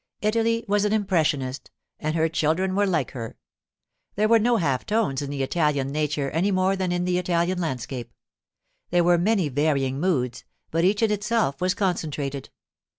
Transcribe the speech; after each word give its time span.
Italy 0.23 0.65
was 0.67 0.83
an 0.83 0.93
impressionist, 0.93 1.69
and 1.99 2.15
her 2.15 2.27
children 2.27 2.73
were 2.73 2.87
like 2.87 3.11
her. 3.11 3.37
There 4.15 4.27
were 4.27 4.39
no 4.39 4.57
half 4.57 4.83
tones 4.83 5.21
in 5.21 5.29
the 5.29 5.43
Italian 5.43 5.91
nature 5.91 6.31
any 6.31 6.49
more 6.49 6.75
than 6.75 6.91
in 6.91 7.05
the 7.05 7.19
Italian 7.19 7.59
landscape. 7.59 8.11
There 8.89 9.03
were 9.03 9.19
many 9.19 9.47
varying 9.47 9.99
moods, 9.99 10.43
but 10.71 10.83
each 10.83 11.03
in 11.03 11.11
itself 11.11 11.61
was 11.61 11.75
concentrated. 11.75 12.49